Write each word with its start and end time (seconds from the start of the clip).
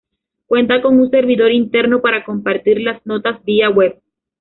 Cuenta 0.47 0.81
con 0.81 0.99
un 0.99 1.11
servidor 1.11 1.51
interno 1.51 2.01
para 2.01 2.25
compartir 2.25 2.81
las 2.81 3.05
notas 3.05 3.39
vía 3.45 3.69
web. 3.69 4.01